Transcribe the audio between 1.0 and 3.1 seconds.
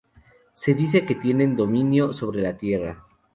que tienen dominio sobre la tierra.